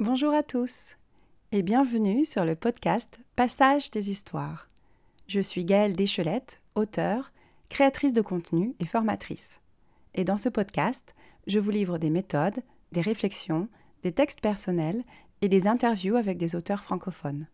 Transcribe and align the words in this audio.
Bonjour 0.00 0.34
à 0.34 0.42
tous 0.42 0.96
et 1.52 1.62
bienvenue 1.62 2.24
sur 2.24 2.44
le 2.44 2.56
podcast 2.56 3.20
Passage 3.36 3.92
des 3.92 4.10
histoires. 4.10 4.68
Je 5.28 5.40
suis 5.40 5.64
Gaëlle 5.64 5.94
Deschelette, 5.94 6.60
auteure, 6.74 7.30
créatrice 7.68 8.12
de 8.12 8.22
contenu 8.22 8.74
et 8.80 8.86
formatrice. 8.86 9.60
Et 10.14 10.24
dans 10.24 10.38
ce 10.38 10.48
podcast, 10.48 11.14
je 11.46 11.60
vous 11.60 11.70
livre 11.70 11.98
des 11.98 12.10
méthodes, 12.10 12.62
des 12.90 13.00
réflexions, 13.00 13.68
des 14.02 14.10
textes 14.10 14.40
personnels 14.40 15.04
et 15.40 15.48
des 15.48 15.68
interviews 15.68 16.16
avec 16.16 16.36
des 16.36 16.56
auteurs 16.56 16.82
francophones. 16.82 17.46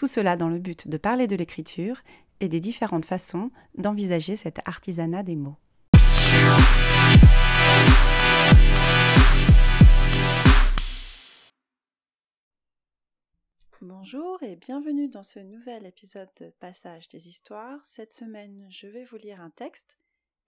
Tout 0.00 0.06
cela 0.06 0.34
dans 0.34 0.48
le 0.48 0.58
but 0.58 0.88
de 0.88 0.96
parler 0.96 1.26
de 1.26 1.36
l'écriture 1.36 2.00
et 2.40 2.48
des 2.48 2.58
différentes 2.58 3.04
façons 3.04 3.50
d'envisager 3.76 4.34
cet 4.34 4.66
artisanat 4.66 5.22
des 5.22 5.36
mots. 5.36 5.58
Bonjour 13.82 14.42
et 14.42 14.56
bienvenue 14.56 15.10
dans 15.10 15.22
ce 15.22 15.38
nouvel 15.38 15.84
épisode 15.84 16.30
de 16.40 16.48
Passage 16.48 17.10
des 17.10 17.28
Histoires. 17.28 17.78
Cette 17.84 18.14
semaine, 18.14 18.66
je 18.70 18.86
vais 18.86 19.04
vous 19.04 19.18
lire 19.18 19.42
un 19.42 19.50
texte 19.50 19.98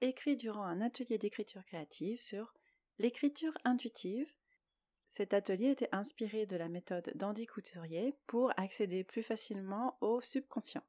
écrit 0.01 0.39
durant 0.39 0.65
un 0.65 0.81
atelier 0.81 1.19
d'écriture 1.19 1.67
créative 1.67 2.23
sur 2.23 2.55
l'écriture 2.99 3.53
intuitive. 3.67 4.33
Cet 5.15 5.35
atelier 5.35 5.69
était 5.69 5.91
inspiré 5.93 6.47
de 6.47 6.57
la 6.57 6.71
méthode 6.71 7.13
d'Andy 7.17 7.45
Couturier 7.45 8.15
pour 8.27 8.51
accéder 8.59 9.05
plus 9.05 9.23
facilement 9.23 9.99
au 10.01 10.23
subconscient. 10.23 10.83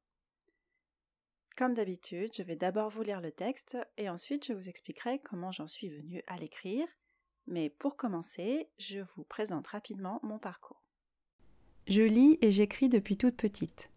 Comme 1.58 1.74
d'habitude, 1.74 2.32
je 2.34 2.42
vais 2.42 2.56
d'abord 2.56 2.90
vous 2.90 3.04
lire 3.04 3.20
le 3.20 3.34
texte 3.34 3.78
et 3.98 4.08
ensuite 4.08 4.48
je 4.48 4.54
vous 4.54 4.70
expliquerai 4.70 5.20
comment 5.20 5.52
j'en 5.52 5.68
suis 5.68 5.90
venue 5.90 6.24
à 6.28 6.38
l'écrire. 6.38 6.88
Mais 7.48 7.70
pour 7.70 7.98
commencer, 7.98 8.70
je 8.78 9.00
vous 9.00 9.26
présente 9.26 9.68
rapidement 9.68 10.22
mon 10.24 10.40
parcours. 10.40 10.82
Je 11.90 12.04
lis 12.04 12.38
et 12.42 12.52
j'écris 12.52 12.88
depuis 12.88 13.18
toute 13.18 13.36
petite, 13.36 13.90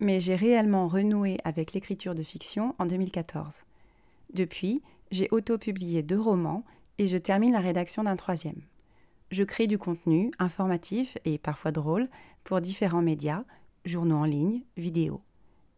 mais 0.00 0.20
j'ai 0.20 0.36
réellement 0.36 0.88
renoué 0.88 1.36
avec 1.44 1.74
l'écriture 1.74 2.14
de 2.14 2.22
fiction 2.22 2.74
en 2.78 2.86
2014. 2.86 3.64
Depuis, 4.32 4.82
j'ai 5.10 5.28
auto-publié 5.32 6.02
deux 6.02 6.18
romans 6.18 6.64
et 6.96 7.06
je 7.06 7.18
termine 7.18 7.52
la 7.52 7.60
rédaction 7.60 8.04
d'un 8.04 8.16
troisième. 8.16 8.62
Je 9.30 9.42
crée 9.42 9.66
du 9.66 9.76
contenu 9.76 10.30
informatif 10.38 11.18
et 11.24 11.38
parfois 11.38 11.72
drôle 11.72 12.08
pour 12.44 12.60
différents 12.60 13.02
médias, 13.02 13.44
journaux 13.84 14.16
en 14.16 14.24
ligne, 14.24 14.62
vidéos. 14.76 15.20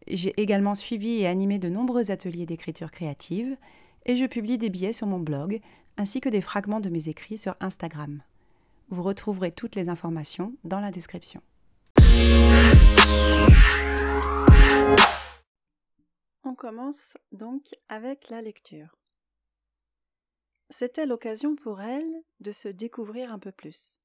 J'ai 0.07 0.39
également 0.41 0.75
suivi 0.75 1.21
et 1.21 1.27
animé 1.27 1.59
de 1.59 1.71
nombreux 1.71 2.11
ateliers 2.11 2.45
d'écriture 2.45 2.91
créative 2.91 3.57
et 4.05 4.17
je 4.17 4.27
publie 4.27 4.59
des 4.59 4.69
billets 4.69 4.93
sur 4.93 5.07
mon 5.07 5.19
blog 5.19 5.61
ainsi 5.97 6.21
que 6.21 6.29
des 6.29 6.43
fragments 6.43 6.81
de 6.81 6.91
mes 6.91 7.09
écrits 7.09 7.39
sur 7.39 7.57
Instagram. 7.61 8.23
Vous 8.91 9.03
retrouverez 9.03 9.53
toutes 9.53 9.77
les 9.77 9.89
informations 9.89 10.55
dans 10.65 10.81
la 10.81 10.91
description. 10.91 11.41
On 16.45 16.55
commence 16.55 17.17
donc 17.33 17.63
avec 17.89 18.29
la 18.29 18.43
lecture. 18.43 18.97
C'était 20.71 21.07
l'occasion 21.07 21.57
pour 21.57 21.81
elle 21.81 22.23
de 22.41 22.53
se 22.53 22.69
découvrir 22.69 23.33
un 23.33 23.39
peu 23.39 23.53
plus. 23.53 23.99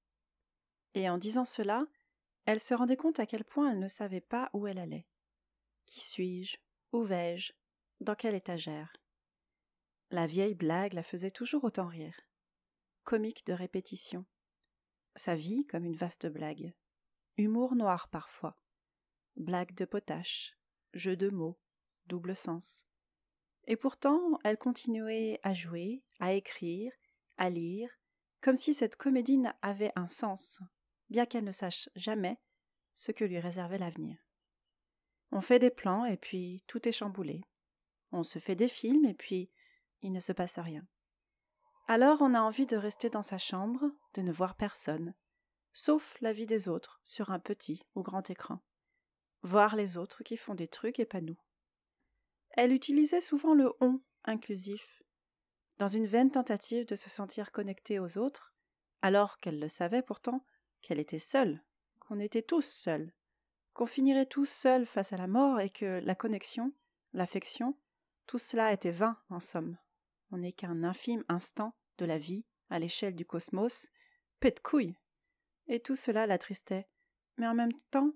Et 0.94 1.09
en 1.09 1.17
disant 1.17 1.45
cela, 1.45 1.86
elle 2.45 2.59
se 2.59 2.73
rendait 2.73 2.97
compte 2.97 3.20
à 3.20 3.25
quel 3.25 3.44
point 3.44 3.72
elle 3.72 3.80
ne 3.80 3.88
savait 3.88 4.22
pas 4.22 4.50
où 4.53 4.67
elle 4.67 4.80
allait. 4.80 5.08
Qui 5.86 6.00
suis-je? 6.00 6.58
Où 6.92 7.03
vais-je? 7.03 7.53
Dans 8.00 8.16
quelle 8.16 8.36
étagère? 8.36 8.94
La 10.09 10.25
vieille 10.25 10.55
blague 10.55 10.94
la 10.94 11.03
faisait 11.03 11.31
toujours 11.31 11.64
autant 11.64 11.88
rire. 11.88 12.20
Comique 13.03 13.45
de 13.45 13.53
répétition. 13.53 14.25
Sa 15.15 15.36
vie 15.36 15.65
comme 15.65 15.86
une 15.86 15.95
vaste 15.95 16.27
blague. 16.27 16.73
Humour 17.38 17.76
noir 17.76 18.08
parfois. 18.09 18.58
Blague 19.36 19.73
de 19.73 19.86
potache. 19.86 20.58
Jeu 20.93 21.17
de 21.17 21.30
mots. 21.30 21.59
Double 22.05 22.36
sens. 22.36 22.88
Et 23.66 23.76
pourtant, 23.76 24.40
elle 24.44 24.58
continuait 24.58 25.40
à 25.44 25.54
jouer, 25.54 26.04
à 26.20 26.34
écrire, 26.34 26.92
à 27.38 27.50
lire, 27.50 27.90
comme 28.42 28.56
si 28.56 28.74
cette 28.74 28.98
comédie 28.98 29.42
avait 29.62 29.94
un 29.96 30.08
sens, 30.08 30.62
bien 31.10 31.26
qu'elle 31.26 31.46
ne 31.46 31.52
sache 31.52 31.90
jamais 31.96 32.40
ce 32.94 33.12
que 33.12 33.24
lui 33.24 33.40
réservait 33.40 33.78
l'avenir. 33.78 34.18
On 35.32 35.42
fait 35.42 35.60
des 35.60 35.70
plans 35.70 36.06
et 36.06 36.18
puis 36.18 36.62
tout 36.68 36.88
est 36.88 36.92
chamboulé. 36.92 37.42
On 38.12 38.24
se 38.24 38.40
fait 38.40 38.56
des 38.56 38.68
films 38.68 39.06
et 39.06 39.14
puis 39.14 39.50
il 40.02 40.12
ne 40.12 40.20
se 40.20 40.32
passe 40.32 40.60
rien. 40.60 40.86
Alors 41.88 42.22
on 42.22 42.34
a 42.34 42.42
envie 42.42 42.66
de 42.66 42.78
rester 42.78 43.10
dans 43.10 43.24
sa 43.24 43.38
chambre, 43.38 43.84
de 44.14 44.22
ne 44.22 44.32
voir 44.32 44.56
personne, 44.56 45.16
sauf 45.74 46.16
la 46.22 46.34
vie 46.34 46.48
des 46.48 46.68
autres 46.68 47.02
sur 47.04 47.32
un 47.32 47.40
petit 47.40 47.82
ou 47.95 48.04
grand 48.04 48.30
écran. 48.30 48.60
Voir 49.42 49.76
les 49.76 49.98
autres 49.98 50.24
qui 50.24 50.38
font 50.38 50.56
des 50.56 50.68
trucs 50.68 51.00
et 51.00 51.06
pas 51.06 51.22
nous. 51.22 51.38
Elle 52.53 52.71
utilisait 52.71 53.21
souvent 53.21 53.53
le 53.53 53.71
on 53.81 53.99
inclusif, 54.25 55.02
dans 55.80 55.87
une 55.87 56.05
vaine 56.05 56.31
tentative 56.31 56.86
de 56.86 56.95
se 56.95 57.09
sentir 57.09 57.52
connectée 57.52 57.99
aux 57.99 58.17
autres, 58.17 58.53
alors 59.02 59.39
qu'elle 59.39 59.59
le 59.59 59.67
savait 59.67 60.03
pourtant 60.03 60.45
qu'elle 60.81 60.99
était 60.99 61.19
seule, 61.19 61.64
qu'on 61.99 62.19
était 62.19 62.43
tous 62.43 62.61
seuls, 62.61 63.11
qu'on 63.73 63.87
finirait 63.87 64.27
tous 64.27 64.45
seuls 64.45 64.86
face 64.86 65.14
à 65.14 65.17
la 65.17 65.27
mort 65.27 65.59
et 65.59 65.69
que 65.69 65.99
la 66.03 66.15
connexion, 66.15 66.73
l'affection, 67.11 67.75
tout 68.27 68.39
cela 68.39 68.71
était 68.71 68.91
vain 68.91 69.17
en 69.30 69.39
somme. 69.39 69.77
On 70.31 70.37
n'est 70.37 70.52
qu'un 70.52 70.83
infime 70.83 71.23
instant 71.27 71.75
de 71.97 72.05
la 72.05 72.17
vie 72.17 72.45
à 72.70 72.80
l'échelle 72.80 73.15
du 73.15 73.25
cosmos, 73.25 73.89
pète 74.39 74.61
couille. 74.61 74.95
Et 75.67 75.80
tout 75.80 75.95
cela 75.95 76.27
l'attristait, 76.27 76.87
mais 77.37 77.47
en 77.47 77.55
même 77.55 77.73
temps 77.91 78.11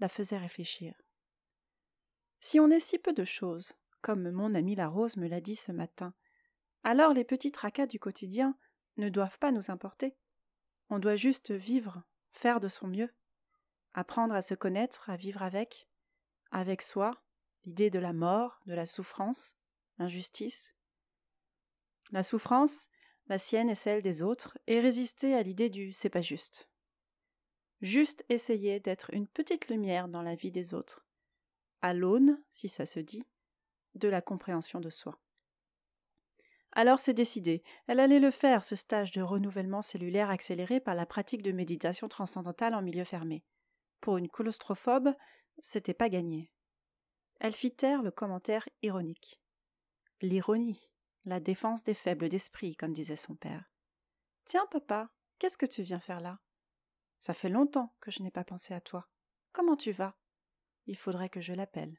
la 0.00 0.08
faisait 0.08 0.38
réfléchir. 0.38 0.94
Si 2.40 2.60
on 2.60 2.70
est 2.70 2.80
si 2.80 2.98
peu 2.98 3.12
de 3.12 3.24
choses, 3.24 3.74
comme 4.00 4.30
mon 4.30 4.54
ami 4.54 4.74
la 4.74 4.88
rose 4.88 5.16
me 5.16 5.28
l'a 5.28 5.40
dit 5.40 5.56
ce 5.56 5.72
matin, 5.72 6.14
alors 6.84 7.12
les 7.12 7.24
petits 7.24 7.50
tracas 7.50 7.86
du 7.86 7.98
quotidien 7.98 8.56
ne 8.96 9.08
doivent 9.08 9.38
pas 9.38 9.52
nous 9.52 9.70
importer. 9.70 10.16
On 10.88 10.98
doit 10.98 11.16
juste 11.16 11.50
vivre, 11.50 12.02
faire 12.30 12.60
de 12.60 12.68
son 12.68 12.86
mieux, 12.86 13.10
apprendre 13.94 14.34
à 14.34 14.42
se 14.42 14.54
connaître, 14.54 15.10
à 15.10 15.16
vivre 15.16 15.42
avec, 15.42 15.88
avec 16.50 16.82
soi, 16.82 17.22
l'idée 17.64 17.90
de 17.90 17.98
la 17.98 18.12
mort, 18.12 18.60
de 18.66 18.74
la 18.74 18.86
souffrance, 18.86 19.56
l'injustice. 19.98 20.74
La 22.12 22.22
souffrance, 22.22 22.88
la 23.28 23.38
sienne 23.38 23.70
et 23.70 23.74
celle 23.74 24.02
des 24.02 24.22
autres, 24.22 24.58
et 24.66 24.78
résister 24.80 25.34
à 25.34 25.42
l'idée 25.42 25.70
du 25.70 25.92
c'est 25.92 26.10
pas 26.10 26.20
juste. 26.20 26.68
Juste 27.80 28.24
essayer 28.28 28.80
d'être 28.80 29.12
une 29.12 29.26
petite 29.26 29.68
lumière 29.68 30.08
dans 30.08 30.22
la 30.22 30.34
vie 30.34 30.52
des 30.52 30.72
autres, 30.72 31.05
à 31.86 31.94
l'aune, 31.94 32.42
si 32.50 32.68
ça 32.68 32.84
se 32.84 32.98
dit, 32.98 33.22
de 33.94 34.08
la 34.08 34.20
compréhension 34.20 34.80
de 34.80 34.90
soi. 34.90 35.20
Alors 36.72 36.98
c'est 36.98 37.14
décidé, 37.14 37.62
elle 37.86 38.00
allait 38.00 38.18
le 38.18 38.32
faire, 38.32 38.64
ce 38.64 38.74
stage 38.74 39.12
de 39.12 39.22
renouvellement 39.22 39.82
cellulaire 39.82 40.28
accéléré 40.28 40.80
par 40.80 40.96
la 40.96 41.06
pratique 41.06 41.42
de 41.42 41.52
méditation 41.52 42.08
transcendantale 42.08 42.74
en 42.74 42.82
milieu 42.82 43.04
fermé. 43.04 43.44
Pour 44.00 44.16
une 44.16 44.28
claustrophobe, 44.28 45.14
c'était 45.60 45.94
pas 45.94 46.08
gagné. 46.08 46.50
Elle 47.38 47.54
fit 47.54 47.74
taire 47.74 48.02
le 48.02 48.10
commentaire 48.10 48.68
ironique. 48.82 49.40
L'ironie, 50.20 50.90
la 51.24 51.38
défense 51.38 51.84
des 51.84 51.94
faibles 51.94 52.28
d'esprit, 52.28 52.74
comme 52.74 52.92
disait 52.92 53.14
son 53.14 53.36
père. 53.36 53.70
Tiens, 54.44 54.66
papa, 54.72 55.08
qu'est-ce 55.38 55.58
que 55.58 55.66
tu 55.66 55.82
viens 55.82 56.00
faire 56.00 56.20
là? 56.20 56.40
Ça 57.20 57.32
fait 57.32 57.48
longtemps 57.48 57.94
que 58.00 58.10
je 58.10 58.22
n'ai 58.22 58.30
pas 58.32 58.44
pensé 58.44 58.74
à 58.74 58.80
toi. 58.80 59.08
Comment 59.52 59.76
tu 59.76 59.92
vas? 59.92 60.16
Il 60.86 60.96
faudrait 60.96 61.28
que 61.28 61.40
je 61.40 61.52
l'appelle. 61.52 61.98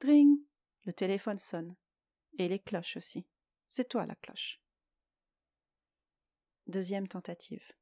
Dring 0.00 0.38
Le 0.84 0.92
téléphone 0.92 1.38
sonne. 1.38 1.76
Et 2.38 2.48
les 2.48 2.58
cloches 2.58 2.96
aussi. 2.96 3.26
C'est 3.66 3.88
toi 3.88 4.06
la 4.06 4.16
cloche. 4.16 4.60
Deuxième 6.66 7.08
tentative. 7.08 7.72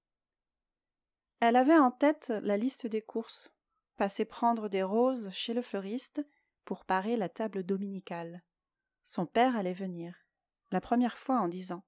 Elle 1.41 1.57
avait 1.57 1.79
en 1.79 1.91
tête 1.91 2.33
la 2.43 2.57
liste 2.57 2.87
des 2.87 3.01
courses, 3.01 3.51
passer 3.97 4.25
prendre 4.25 4.69
des 4.69 4.83
roses 4.83 5.31
chez 5.31 5.55
le 5.55 5.63
fleuriste 5.63 6.27
pour 6.65 6.85
parer 6.85 7.17
la 7.17 7.29
table 7.29 7.65
dominicale. 7.65 8.43
Son 9.05 9.27
père 9.27 9.57
allait 9.57 9.73
venir, 9.73 10.15
la 10.71 10.81
première 10.81 11.17
fois 11.17 11.41
en 11.41 11.49
dix 11.49 11.73
ans. 11.73 11.85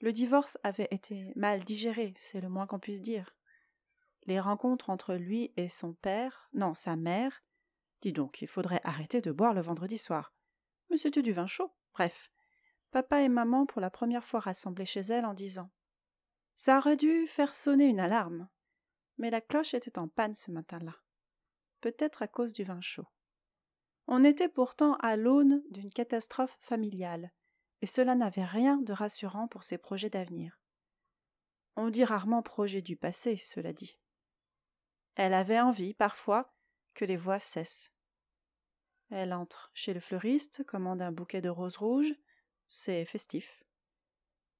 Le 0.00 0.12
divorce 0.12 0.58
avait 0.62 0.88
été 0.90 1.32
mal 1.34 1.64
digéré, 1.64 2.14
c'est 2.16 2.40
le 2.40 2.48
moins 2.48 2.66
qu'on 2.66 2.78
puisse 2.78 3.02
dire. 3.02 3.34
Les 4.26 4.38
rencontres 4.38 4.90
entre 4.90 5.14
lui 5.14 5.52
et 5.56 5.68
son 5.68 5.94
père, 5.94 6.48
non, 6.52 6.74
sa 6.74 6.94
mère, 6.94 7.42
Dis 8.00 8.12
donc, 8.12 8.42
il 8.42 8.48
faudrait 8.48 8.80
arrêter 8.84 9.20
de 9.20 9.32
boire 9.32 9.54
le 9.54 9.60
vendredi 9.60 9.98
soir. 9.98 10.32
Mais 10.90 10.96
c'était 10.96 11.22
du 11.22 11.32
vin 11.32 11.46
chaud. 11.46 11.72
Bref. 11.92 12.30
Papa 12.90 13.22
et 13.22 13.28
maman 13.28 13.66
pour 13.66 13.80
la 13.80 13.90
première 13.90 14.24
fois 14.24 14.40
rassemblés 14.40 14.86
chez 14.86 15.00
elle 15.00 15.26
en 15.26 15.34
disant 15.34 15.70
Ça 16.54 16.78
aurait 16.78 16.96
dû 16.96 17.26
faire 17.26 17.54
sonner 17.54 17.86
une 17.86 18.00
alarme. 18.00 18.48
Mais 19.18 19.30
la 19.30 19.40
cloche 19.40 19.74
était 19.74 19.98
en 19.98 20.08
panne 20.08 20.34
ce 20.34 20.50
matin-là. 20.50 20.94
Peut-être 21.80 22.22
à 22.22 22.28
cause 22.28 22.52
du 22.52 22.64
vin 22.64 22.80
chaud. 22.80 23.06
On 24.06 24.24
était 24.24 24.48
pourtant 24.48 24.94
à 24.94 25.16
l'aune 25.16 25.62
d'une 25.70 25.90
catastrophe 25.90 26.56
familiale, 26.60 27.30
et 27.82 27.86
cela 27.86 28.14
n'avait 28.14 28.44
rien 28.44 28.78
de 28.78 28.92
rassurant 28.92 29.48
pour 29.48 29.64
ses 29.64 29.76
projets 29.76 30.08
d'avenir. 30.08 30.58
On 31.76 31.90
dit 31.90 32.04
rarement 32.04 32.42
projet 32.42 32.80
du 32.80 32.96
passé, 32.96 33.36
cela 33.36 33.72
dit. 33.72 33.98
Elle 35.14 35.34
avait 35.34 35.60
envie, 35.60 35.94
parfois, 35.94 36.54
les 37.04 37.16
voix 37.16 37.38
cessent. 37.38 37.92
Elle 39.10 39.32
entre 39.32 39.70
chez 39.74 39.94
le 39.94 40.00
fleuriste, 40.00 40.64
commande 40.64 41.02
un 41.02 41.12
bouquet 41.12 41.40
de 41.40 41.48
roses 41.48 41.76
rouges. 41.76 42.14
C'est 42.68 43.04
festif. 43.04 43.64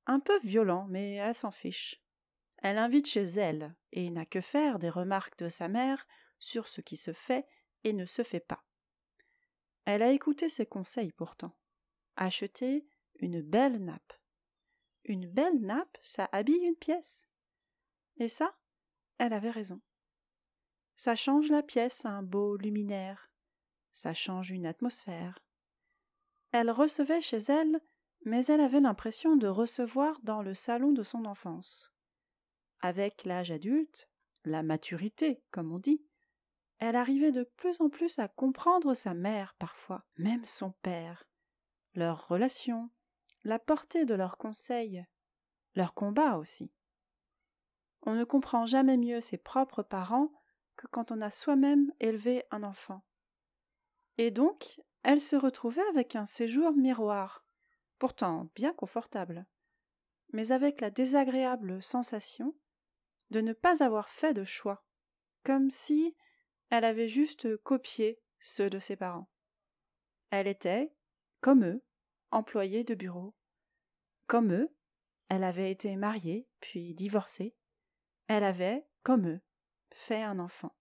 Un 0.06 0.20
peu 0.20 0.38
violent, 0.40 0.87
mais 0.88 1.14
elle 1.14 1.35
s'en 1.35 1.50
fiche. 1.50 2.02
Elle 2.58 2.79
invite 2.79 3.06
chez 3.06 3.25
elle, 3.25 3.76
et 3.93 4.11
n'a 4.11 4.25
que 4.25 4.40
faire 4.40 4.79
des 4.79 4.88
remarques 4.88 5.38
de 5.38 5.49
sa 5.49 5.69
mère 5.69 6.06
sur 6.38 6.67
ce 6.67 6.81
qui 6.81 6.96
se 6.96 7.12
fait 7.12 7.46
et 7.85 7.93
ne 7.93 8.06
se 8.06 8.23
fait 8.23 8.40
pas. 8.40 8.64
Elle 9.85 10.02
a 10.02 10.12
écouté 10.12 10.49
ses 10.49 10.67
conseils 10.67 11.12
pourtant. 11.12 11.56
Acheter 12.17 12.87
une 13.20 13.43
belle 13.43 13.85
nappe. 13.85 14.12
Une 15.05 15.26
belle 15.26 15.61
nappe, 15.61 15.96
ça 16.02 16.29
habille 16.32 16.64
une 16.64 16.76
pièce. 16.76 17.23
Et 18.19 18.29
ça, 18.29 18.56
elle 19.19 19.32
avait 19.32 19.50
raison. 19.50 19.81
Ça 20.99 21.15
change 21.15 21.49
la 21.49 21.62
pièce 21.62 22.05
à 22.05 22.11
un 22.11 22.25
beau 22.25 22.56
luminaire. 22.56 23.31
Ça 23.93 24.15
change 24.15 24.50
une 24.50 24.67
atmosphère. 24.67 25.39
Elle 26.50 26.73
recevait 26.73 27.21
chez 27.21 27.37
elle, 27.37 27.81
mais 28.25 28.45
elle 28.47 28.61
avait 28.61 28.81
l'impression 28.81 29.37
de 29.37 29.47
recevoir 29.47 30.19
dans 30.25 30.43
le 30.43 30.55
salon 30.55 30.91
de 30.91 31.05
son 31.05 31.25
enfance. 31.25 31.95
Avec 32.81 33.25
l'âge 33.25 33.53
adulte, 33.53 34.11
la 34.45 34.65
maturité, 34.65 35.41
comme 35.53 35.71
on 35.71 35.79
dit, 35.79 36.05
elle 36.79 36.97
arrivait 36.97 37.31
de 37.31 37.45
plus 37.45 37.81
en 37.81 37.91
plus 37.91 38.19
à 38.19 38.27
comprendre 38.27 38.93
sa 38.95 39.15
mère 39.15 39.55
parfois, 39.61 40.05
même 40.17 40.45
son 40.45 40.73
père, 40.83 41.29
leurs 41.95 42.27
relations, 42.27 42.91
la 43.45 43.61
portée 43.61 44.05
de 44.05 44.15
leurs 44.15 44.37
conseils, 44.37 45.06
leurs 45.77 45.95
combats 45.95 46.39
aussi. 46.39 46.73
On 48.03 48.15
ne 48.15 48.25
comprend 48.25 48.67
jamais 48.67 48.97
mieux 48.97 49.21
ses 49.21 49.39
propres 49.39 49.85
parents 49.85 50.33
quand 50.91 51.11
on 51.13 51.21
a 51.21 51.31
soi-même 51.31 51.93
élevé 52.01 52.45
un 52.51 52.63
enfant. 52.63 53.03
Et 54.17 54.31
donc, 54.31 54.81
elle 55.03 55.21
se 55.21 55.37
retrouvait 55.37 55.87
avec 55.91 56.17
un 56.17 56.27
séjour 56.27 56.73
miroir, 56.73 57.45
pourtant 57.99 58.51
bien 58.55 58.73
confortable, 58.73 59.47
mais 60.33 60.53
avec 60.53 60.81
la 60.81 60.91
désagréable 60.91 61.83
sensation 61.83 62.55
de 63.31 63.41
ne 63.41 63.53
pas 63.53 63.83
avoir 63.83 64.09
fait 64.09 64.35
de 64.35 64.45
choix, 64.45 64.85
comme 65.45 65.71
si 65.71 66.17
elle 66.71 66.85
avait 66.85 67.09
juste 67.09 67.57
copié 67.59 68.21
ceux 68.41 68.71
de 68.71 68.79
ses 68.79 68.97
parents. 68.97 69.29
Elle 70.31 70.47
était, 70.47 70.93
comme 71.41 71.65
eux, 71.65 71.83
employée 72.31 72.85
de 72.85 72.95
bureau. 72.95 73.35
Comme 74.27 74.53
eux, 74.53 74.75
elle 75.29 75.45
avait 75.45 75.71
été 75.71 75.97
mariée, 75.97 76.49
puis 76.61 76.95
divorcée. 76.95 77.55
Elle 78.27 78.45
avait, 78.45 78.87
comme 79.03 79.27
eux, 79.27 79.41
fait 79.94 80.23
un 80.23 80.38
enfant. 80.38 80.75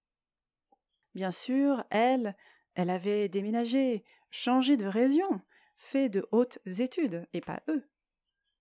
Bien 1.16 1.32
sûr, 1.32 1.84
elle, 1.90 2.36
elle 2.76 2.90
avait 2.90 3.30
déménagé, 3.30 4.04
changé 4.30 4.78
de 4.78 4.86
région, 4.86 5.42
fait 5.76 6.10
de 6.10 6.28
hautes 6.32 6.60
études, 6.66 7.28
et 7.34 7.42
pas 7.42 7.62
eux. 7.68 7.88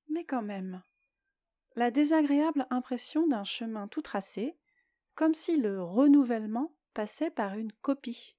Mais 0.08 0.24
quand 0.24 0.42
même, 0.42 0.82
la 1.74 1.90
désagréable 1.90 2.66
impression 2.70 3.26
d'un 3.26 3.44
chemin 3.44 3.88
tout 3.88 4.02
tracé, 4.02 4.56
comme 5.14 5.34
si 5.34 5.56
le 5.56 5.82
renouvellement 5.82 6.74
passait 6.94 7.30
par 7.30 7.54
une 7.54 7.72
copie. 7.72 8.36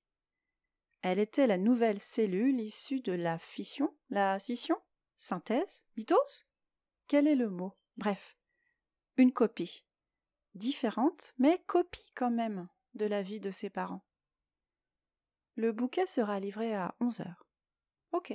Elle 1.01 1.19
était 1.19 1.47
la 1.47 1.57
nouvelle 1.57 1.99
cellule 1.99 2.59
issue 2.59 3.01
de 3.01 3.13
la 3.13 3.37
fission, 3.37 3.95
la 4.09 4.39
scission, 4.39 4.77
synthèse, 5.17 5.83
mitose? 5.95 6.47
Quel 7.07 7.27
est 7.27 7.35
le 7.35 7.49
mot? 7.49 7.73
Bref, 7.97 8.37
une 9.17 9.31
copie. 9.31 9.86
Différente, 10.57 11.35
mais 11.37 11.61
copie 11.67 12.11
quand 12.15 12.31
même 12.31 12.67
de 12.95 13.05
la 13.05 13.21
vie 13.21 13.39
de 13.39 13.51
ses 13.51 13.69
parents. 13.69 14.03
Le 15.53 15.71
bouquet 15.71 16.07
sera 16.07 16.39
livré 16.39 16.73
à 16.73 16.95
onze 16.99 17.19
heures. 17.19 17.45
Ok. 18.11 18.33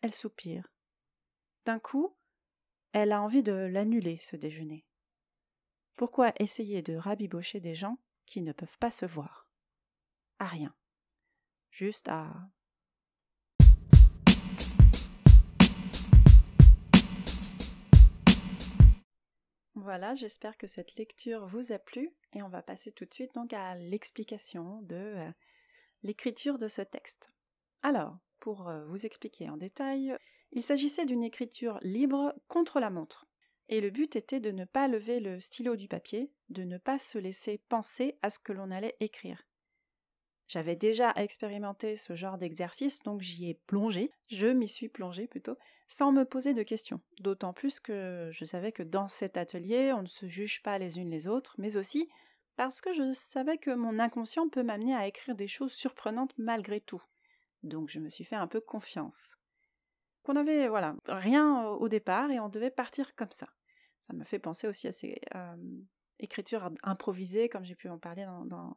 Elle 0.00 0.14
soupire. 0.14 0.72
D'un 1.66 1.78
coup, 1.78 2.16
elle 2.92 3.12
a 3.12 3.20
envie 3.20 3.42
de 3.42 3.52
l'annuler, 3.52 4.16
ce 4.20 4.36
déjeuner. 4.36 4.86
Pourquoi 5.96 6.32
essayer 6.40 6.80
de 6.80 6.96
rabibocher 6.96 7.60
des 7.60 7.74
gens 7.74 7.98
qui 8.24 8.40
ne 8.40 8.52
peuvent 8.52 8.78
pas 8.78 8.90
se 8.90 9.04
voir? 9.04 9.46
À 10.38 10.46
rien. 10.46 10.74
Juste 11.68 12.08
à 12.08 12.32
Voilà, 19.76 20.14
j'espère 20.14 20.56
que 20.56 20.66
cette 20.66 20.96
lecture 20.96 21.46
vous 21.46 21.70
a 21.70 21.78
plu 21.78 22.10
et 22.32 22.42
on 22.42 22.48
va 22.48 22.62
passer 22.62 22.92
tout 22.92 23.04
de 23.04 23.12
suite 23.12 23.34
donc 23.34 23.52
à 23.52 23.74
l'explication 23.74 24.80
de 24.80 24.96
euh, 24.96 25.30
l'écriture 26.02 26.56
de 26.56 26.66
ce 26.66 26.80
texte. 26.80 27.34
Alors, 27.82 28.16
pour 28.40 28.70
euh, 28.70 28.86
vous 28.86 29.04
expliquer 29.04 29.50
en 29.50 29.58
détail, 29.58 30.16
il 30.52 30.62
s'agissait 30.62 31.04
d'une 31.04 31.22
écriture 31.22 31.78
libre 31.82 32.34
contre 32.48 32.80
la 32.80 32.88
montre. 32.88 33.26
Et 33.68 33.82
le 33.82 33.90
but 33.90 34.16
était 34.16 34.40
de 34.40 34.50
ne 34.50 34.64
pas 34.64 34.88
lever 34.88 35.20
le 35.20 35.40
stylo 35.40 35.76
du 35.76 35.88
papier, 35.88 36.32
de 36.48 36.62
ne 36.62 36.78
pas 36.78 36.98
se 36.98 37.18
laisser 37.18 37.58
penser 37.68 38.18
à 38.22 38.30
ce 38.30 38.38
que 38.38 38.54
l'on 38.54 38.70
allait 38.70 38.96
écrire. 39.00 39.46
J'avais 40.48 40.76
déjà 40.76 41.12
expérimenté 41.16 41.96
ce 41.96 42.14
genre 42.14 42.38
d'exercice, 42.38 43.02
donc 43.02 43.20
j'y 43.20 43.50
ai 43.50 43.54
plongé, 43.54 44.12
je 44.28 44.46
m'y 44.46 44.68
suis 44.68 44.88
plongé 44.88 45.26
plutôt, 45.26 45.56
sans 45.88 46.12
me 46.12 46.24
poser 46.24 46.54
de 46.54 46.62
questions. 46.62 47.00
D'autant 47.20 47.52
plus 47.52 47.80
que 47.80 48.30
je 48.32 48.44
savais 48.44 48.70
que 48.70 48.84
dans 48.84 49.08
cet 49.08 49.36
atelier, 49.36 49.92
on 49.92 50.02
ne 50.02 50.06
se 50.06 50.26
juge 50.26 50.62
pas 50.62 50.78
les 50.78 50.98
unes 50.98 51.10
les 51.10 51.26
autres, 51.26 51.56
mais 51.58 51.76
aussi 51.76 52.08
parce 52.56 52.80
que 52.80 52.92
je 52.92 53.12
savais 53.12 53.58
que 53.58 53.70
mon 53.70 53.98
inconscient 53.98 54.48
peut 54.48 54.62
m'amener 54.62 54.94
à 54.94 55.06
écrire 55.06 55.34
des 55.34 55.48
choses 55.48 55.72
surprenantes 55.72 56.32
malgré 56.38 56.80
tout. 56.80 57.02
Donc 57.62 57.90
je 57.90 57.98
me 57.98 58.08
suis 58.08 58.24
fait 58.24 58.36
un 58.36 58.46
peu 58.46 58.60
confiance. 58.60 59.36
Qu'on 60.22 60.36
avait, 60.36 60.68
voilà, 60.68 60.96
rien 61.06 61.66
au 61.66 61.88
départ 61.88 62.30
et 62.30 62.40
on 62.40 62.48
devait 62.48 62.70
partir 62.70 63.14
comme 63.14 63.30
ça. 63.30 63.48
Ça 64.00 64.12
me 64.12 64.24
fait 64.24 64.38
penser 64.38 64.66
aussi 64.66 64.88
à 64.88 64.92
ces 64.92 65.20
euh, 65.34 65.56
écritures 66.18 66.70
improvisées, 66.82 67.48
comme 67.48 67.64
j'ai 67.64 67.74
pu 67.74 67.88
en 67.88 67.98
parler 67.98 68.24
dans, 68.24 68.76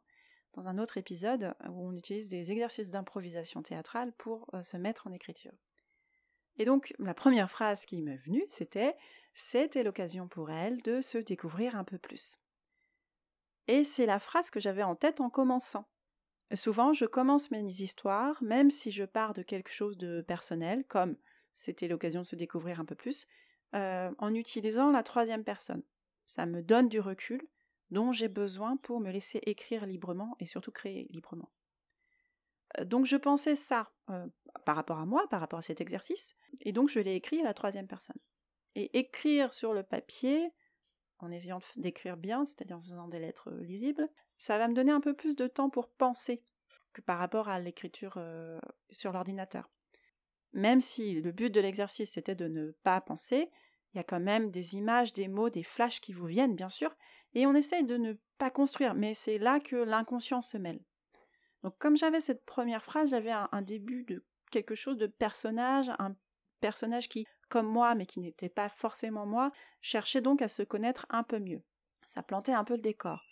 un 0.56 0.78
autre 0.78 0.98
épisode, 0.98 1.54
où 1.68 1.88
on 1.88 1.92
utilise 1.92 2.28
des 2.28 2.52
exercices 2.52 2.90
d'improvisation 2.90 3.62
théâtrale 3.62 4.12
pour 4.12 4.46
euh, 4.54 4.62
se 4.62 4.76
mettre 4.76 5.06
en 5.06 5.12
écriture. 5.12 5.54
Et 6.58 6.64
donc, 6.64 6.92
la 6.98 7.14
première 7.14 7.50
phrase 7.50 7.86
qui 7.86 8.02
m'est 8.02 8.16
venue, 8.16 8.44
c'était 8.48 8.96
C'était 9.32 9.82
l'occasion 9.82 10.28
pour 10.28 10.50
elle 10.50 10.82
de 10.82 11.00
se 11.00 11.18
découvrir 11.18 11.76
un 11.76 11.84
peu 11.84 11.98
plus. 11.98 12.36
Et 13.68 13.84
c'est 13.84 14.06
la 14.06 14.18
phrase 14.18 14.50
que 14.50 14.60
j'avais 14.60 14.82
en 14.82 14.96
tête 14.96 15.20
en 15.20 15.30
commençant. 15.30 15.88
Souvent, 16.52 16.92
je 16.92 17.04
commence 17.04 17.52
mes 17.52 17.64
histoires, 17.64 18.42
même 18.42 18.70
si 18.70 18.90
je 18.90 19.04
pars 19.04 19.32
de 19.32 19.42
quelque 19.42 19.70
chose 19.70 19.96
de 19.96 20.20
personnel, 20.20 20.84
comme 20.88 21.16
c'était 21.54 21.86
l'occasion 21.86 22.22
de 22.22 22.26
se 22.26 22.34
découvrir 22.36 22.80
un 22.80 22.84
peu 22.84 22.96
plus, 22.96 23.28
euh, 23.74 24.10
en 24.18 24.34
utilisant 24.34 24.90
la 24.90 25.04
troisième 25.04 25.44
personne. 25.44 25.82
Ça 26.26 26.46
me 26.46 26.60
donne 26.62 26.88
du 26.88 26.98
recul 26.98 27.40
dont 27.90 28.12
j'ai 28.12 28.28
besoin 28.28 28.76
pour 28.76 29.00
me 29.00 29.10
laisser 29.10 29.40
écrire 29.42 29.86
librement 29.86 30.36
et 30.40 30.46
surtout 30.46 30.70
créer 30.70 31.06
librement. 31.10 31.50
Euh, 32.78 32.84
donc 32.84 33.06
je 33.06 33.16
pensais 33.16 33.56
ça 33.56 33.90
euh, 34.10 34.26
par 34.64 34.76
rapport 34.76 34.98
à 34.98 35.06
moi, 35.06 35.26
par 35.28 35.40
rapport 35.40 35.58
à 35.58 35.62
cet 35.62 35.80
exercice, 35.80 36.36
et 36.62 36.72
donc 36.72 36.88
je 36.88 37.00
l'ai 37.00 37.14
écrit 37.14 37.40
à 37.40 37.44
la 37.44 37.54
troisième 37.54 37.86
personne. 37.86 38.20
Et 38.76 38.98
écrire 38.98 39.52
sur 39.52 39.72
le 39.74 39.82
papier, 39.82 40.52
en 41.18 41.30
essayant 41.30 41.60
d'écrire 41.76 42.16
bien, 42.16 42.46
c'est-à-dire 42.46 42.78
en 42.78 42.82
faisant 42.82 43.08
des 43.08 43.18
lettres 43.18 43.50
lisibles, 43.50 44.08
ça 44.38 44.58
va 44.58 44.68
me 44.68 44.74
donner 44.74 44.92
un 44.92 45.00
peu 45.00 45.14
plus 45.14 45.36
de 45.36 45.46
temps 45.48 45.70
pour 45.70 45.88
penser 45.88 46.42
que 46.92 47.00
par 47.00 47.18
rapport 47.18 47.48
à 47.48 47.58
l'écriture 47.60 48.18
sur 48.90 49.12
l'ordinateur. 49.12 49.68
Même 50.52 50.80
si 50.80 51.20
le 51.20 51.32
but 51.32 51.50
de 51.50 51.60
l'exercice 51.60 52.16
était 52.16 52.34
de 52.34 52.48
ne 52.48 52.70
pas 52.82 53.00
penser, 53.00 53.50
il 53.92 53.96
y 53.96 54.00
a 54.00 54.04
quand 54.04 54.20
même 54.20 54.50
des 54.50 54.76
images, 54.76 55.12
des 55.12 55.28
mots, 55.28 55.50
des 55.50 55.62
flashs 55.62 56.00
qui 56.00 56.12
vous 56.12 56.26
viennent, 56.26 56.54
bien 56.54 56.68
sûr, 56.68 56.94
et 57.34 57.46
on 57.46 57.54
essaye 57.54 57.84
de 57.84 57.96
ne 57.96 58.14
pas 58.38 58.50
construire, 58.50 58.94
mais 58.94 59.14
c'est 59.14 59.38
là 59.38 59.60
que 59.60 59.76
l'inconscient 59.76 60.40
se 60.40 60.56
mêle. 60.56 60.80
Donc 61.62 61.76
comme 61.78 61.96
j'avais 61.96 62.20
cette 62.20 62.44
première 62.44 62.82
phrase, 62.82 63.10
j'avais 63.10 63.30
un, 63.30 63.62
début 63.62 64.04
de 64.04 64.24
quelque 64.50 64.74
chose 64.74 64.96
de 64.96 65.06
personnage, 65.06 65.90
un 65.98 66.16
personnage 66.60 67.08
qui, 67.08 67.26
comme 67.48 67.66
moi, 67.66 67.94
mais 67.94 68.06
qui 68.06 68.20
n'était 68.20 68.48
pas 68.48 68.68
forcément 68.68 69.26
moi, 69.26 69.52
cherchait 69.82 70.20
donc 70.20 70.42
à 70.42 70.48
se 70.48 70.62
connaître 70.62 71.06
un 71.10 71.22
peu 71.22 71.38
mieux. 71.38 71.62
Ça 72.06 72.22
plantait 72.22 72.52
un 72.52 72.64
peu 72.64 72.74
le 72.74 72.82
décor. 72.82 73.22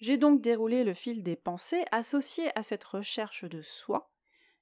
J'ai 0.00 0.16
donc 0.16 0.40
déroulé 0.40 0.84
le 0.84 0.94
fil 0.94 1.22
des 1.22 1.36
pensées 1.36 1.84
associées 1.90 2.56
à 2.56 2.62
cette 2.62 2.84
recherche 2.84 3.44
de 3.44 3.60
soi, 3.60 4.10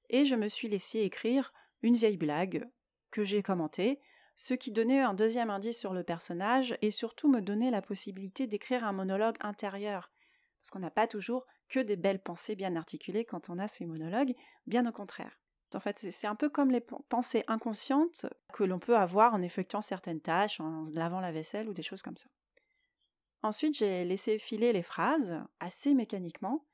et 0.09 0.25
je 0.25 0.35
me 0.35 0.47
suis 0.47 0.67
laissé 0.67 0.99
écrire 0.99 1.53
une 1.81 1.95
vieille 1.95 2.17
blague 2.17 2.67
que 3.11 3.23
j'ai 3.23 3.43
commentée, 3.43 3.99
ce 4.41 4.53
qui 4.53 4.71
donnait 4.71 5.01
un 5.01 5.13
deuxième 5.13 5.49
indice 5.49 5.77
sur 5.77 5.93
le 5.93 6.01
personnage 6.01 6.77
et 6.81 6.91
surtout 6.91 7.27
me 7.27 7.41
donnait 7.41 7.71
la 7.71 7.81
possibilité 7.81 8.47
d'écrire 8.47 8.85
un 8.85 8.93
monologue 8.93 9.35
intérieur, 9.41 10.13
parce 10.61 10.71
qu'on 10.71 10.79
n'a 10.79 10.89
pas 10.89 11.07
toujours 11.07 11.45
que 11.67 11.81
des 11.81 11.97
belles 11.97 12.23
pensées 12.23 12.55
bien 12.55 12.77
articulées 12.77 13.25
quand 13.25 13.49
on 13.49 13.59
a 13.59 13.67
ces 13.67 13.85
monologues, 13.85 14.33
bien 14.65 14.85
au 14.85 14.93
contraire. 14.93 15.41
En 15.75 15.81
fait, 15.81 16.07
c'est 16.09 16.25
un 16.25 16.35
peu 16.35 16.47
comme 16.47 16.71
les 16.71 16.79
pensées 16.79 17.43
inconscientes 17.49 18.27
que 18.53 18.63
l'on 18.63 18.79
peut 18.79 18.95
avoir 18.95 19.33
en 19.33 19.41
effectuant 19.41 19.81
certaines 19.81 20.21
tâches, 20.21 20.61
en 20.61 20.85
lavant 20.93 21.19
la 21.19 21.33
vaisselle 21.33 21.67
ou 21.67 21.73
des 21.73 21.83
choses 21.83 22.01
comme 22.01 22.15
ça. 22.15 22.29
Ensuite, 23.43 23.77
j'ai 23.77 24.05
laissé 24.05 24.39
filer 24.39 24.71
les 24.71 24.83
phrases 24.83 25.35
assez 25.59 25.93
mécaniquement. 25.93 26.65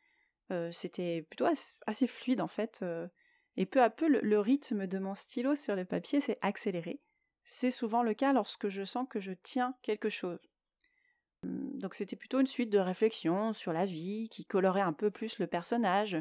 Euh, 0.52 0.72
c'était 0.72 1.24
plutôt 1.24 1.48
assez, 1.88 2.06
fluide 2.06 2.42
en 2.42 2.48
fait. 2.48 2.82
Euh, 2.84 3.08
et 3.58 3.66
peu 3.66 3.82
à 3.82 3.90
peu, 3.90 4.08
le, 4.08 4.40
rythme 4.40 4.86
de 4.86 5.00
mon 5.00 5.16
stylo 5.16 5.56
sur 5.56 5.76
le 5.76 5.84
papier 5.84 6.22
s'est 6.22 6.38
accéléré. 6.44 7.02
C'est 7.46 7.72
souvent 7.72 8.04
le 8.04 8.14
cas 8.14 8.34
lorsque 8.34 8.70
je 8.70 8.84
sens 8.84 9.08
que 9.10 9.20
je 9.20 9.32
tiens 9.32 9.76
quelque 9.82 10.10
chose. 10.10 10.40
Hum, 11.44 11.78
donc 11.78 11.94
c'était 11.94 12.16
plutôt 12.16 12.40
une 12.40 12.48
suite 12.48 12.72
de 12.72 12.80
réflexions 12.80 13.54
sur 13.54 13.72
la 13.72 13.86
vie 13.86 14.30
qui 14.30 14.46
colorait 14.46 14.82
un 14.82 14.94
peu 14.94 15.12
plus 15.12 15.40
le 15.40 15.48
personnage, 15.48 16.18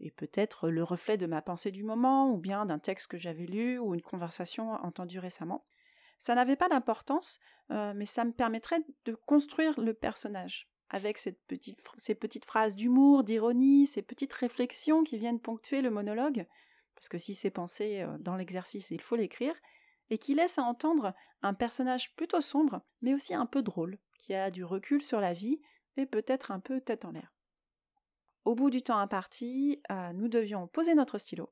et 0.00 0.10
peut-être 0.10 0.68
le 0.68 0.82
reflet 0.82 1.16
de 1.16 1.26
ma 1.26 1.42
pensée 1.42 1.70
du 1.70 1.84
moment, 1.84 2.30
ou 2.30 2.36
bien 2.36 2.66
d'un 2.66 2.78
texte 2.78 3.06
que 3.06 3.18
j'avais 3.18 3.46
lu, 3.46 3.78
ou 3.78 3.94
une 3.94 4.02
conversation 4.02 4.72
entendue 4.72 5.18
récemment. 5.18 5.64
Ça 6.18 6.34
n'avait 6.34 6.56
pas 6.56 6.68
d'importance, 6.68 7.40
euh, 7.70 7.92
mais 7.94 8.06
ça 8.06 8.24
me 8.24 8.32
permettrait 8.32 8.82
de 9.04 9.14
construire 9.14 9.78
le 9.80 9.94
personnage, 9.94 10.68
avec 10.88 11.18
ces 11.18 11.32
petites 11.32 12.44
phrases 12.44 12.74
d'humour, 12.74 13.24
d'ironie, 13.24 13.86
ces 13.86 14.02
petites 14.02 14.32
réflexions 14.32 15.04
qui 15.04 15.18
viennent 15.18 15.40
ponctuer 15.40 15.82
le 15.82 15.90
monologue, 15.90 16.46
parce 16.94 17.08
que 17.08 17.18
si 17.18 17.34
c'est 17.34 17.50
pensé 17.50 18.02
euh, 18.02 18.16
dans 18.18 18.36
l'exercice, 18.36 18.90
il 18.90 19.00
faut 19.00 19.16
l'écrire, 19.16 19.54
et 20.12 20.18
qui 20.18 20.34
laisse 20.34 20.58
à 20.58 20.62
entendre 20.64 21.14
un 21.40 21.54
personnage 21.54 22.14
plutôt 22.16 22.42
sombre, 22.42 22.82
mais 23.00 23.14
aussi 23.14 23.32
un 23.32 23.46
peu 23.46 23.62
drôle, 23.62 23.98
qui 24.18 24.34
a 24.34 24.50
du 24.50 24.62
recul 24.62 25.02
sur 25.02 25.22
la 25.22 25.32
vie, 25.32 25.58
et 25.96 26.04
peut-être 26.04 26.50
un 26.50 26.60
peu 26.60 26.82
tête 26.82 27.06
en 27.06 27.12
l'air. 27.12 27.32
Au 28.44 28.54
bout 28.54 28.68
du 28.68 28.82
temps 28.82 28.98
imparti, 28.98 29.80
euh, 29.90 30.12
nous 30.12 30.28
devions 30.28 30.66
poser 30.66 30.94
notre 30.94 31.16
stylo, 31.16 31.50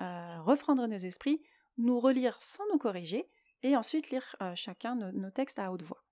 euh, 0.00 0.40
reprendre 0.40 0.86
nos 0.86 0.96
esprits, 0.96 1.42
nous 1.76 2.00
relire 2.00 2.42
sans 2.42 2.64
nous 2.72 2.78
corriger, 2.78 3.28
et 3.62 3.76
ensuite 3.76 4.08
lire 4.08 4.36
euh, 4.40 4.54
chacun 4.54 4.94
nos, 4.94 5.30
textes 5.30 5.58
à 5.58 5.70
haute 5.70 5.82
voix. 5.82 6.02